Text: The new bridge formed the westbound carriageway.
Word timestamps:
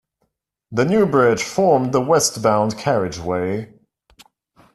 The 0.71 0.83
new 0.83 1.05
bridge 1.05 1.43
formed 1.43 1.91
the 1.91 2.01
westbound 2.01 2.75
carriageway. 2.75 3.71